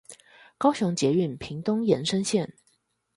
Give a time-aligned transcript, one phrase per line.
[0.57, 2.53] 高雄捷運屏東延伸線